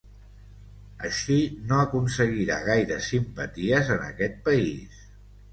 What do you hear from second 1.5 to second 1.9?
no